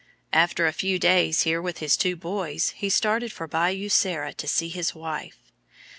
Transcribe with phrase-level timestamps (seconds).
[0.33, 4.47] After a few days here with his two boys, he started for Bayou Sara to
[4.47, 5.37] see his wife.